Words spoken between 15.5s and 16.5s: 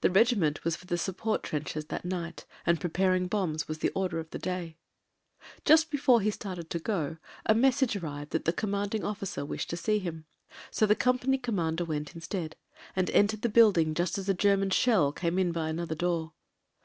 by another door.